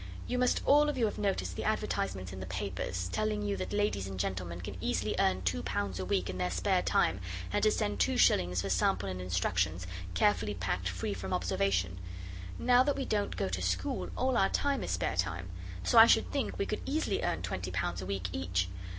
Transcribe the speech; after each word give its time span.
'You 0.25 0.39
must 0.39 0.63
all 0.65 0.89
of 0.89 0.97
you 0.97 1.05
have 1.05 1.19
noticed 1.19 1.55
the 1.55 1.63
advertisements 1.63 2.33
in 2.33 2.39
the 2.39 2.47
papers, 2.47 3.07
telling 3.11 3.43
you 3.43 3.55
that 3.57 3.71
ladies 3.71 4.07
and 4.07 4.19
gentlemen 4.19 4.59
can 4.59 4.75
easily 4.81 5.13
earn 5.19 5.43
two 5.43 5.61
pounds 5.61 5.99
a 5.99 6.05
week 6.05 6.27
in 6.27 6.39
their 6.39 6.49
spare 6.49 6.81
time, 6.81 7.19
and 7.53 7.61
to 7.61 7.69
send 7.69 7.99
two 7.99 8.17
shillings 8.17 8.61
for 8.61 8.69
sample 8.71 9.07
and 9.07 9.21
instructions, 9.21 9.85
carefully 10.15 10.55
packed 10.55 10.89
free 10.89 11.13
from 11.13 11.33
observation. 11.33 11.99
Now 12.57 12.81
that 12.81 12.95
we 12.95 13.05
don't 13.05 13.37
go 13.37 13.47
to 13.49 13.61
school 13.61 14.09
all 14.17 14.37
our 14.37 14.49
time 14.49 14.83
is 14.83 14.89
spare 14.89 15.17
time. 15.17 15.49
So 15.83 15.99
I 15.99 16.07
should 16.07 16.31
think 16.31 16.57
we 16.57 16.65
could 16.65 16.81
easily 16.87 17.21
earn 17.21 17.43
twenty 17.43 17.69
pounds 17.69 18.01
a 18.01 18.07
week 18.07 18.27
each. 18.33 18.69